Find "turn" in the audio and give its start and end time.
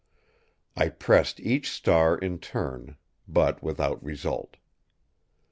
2.39-2.97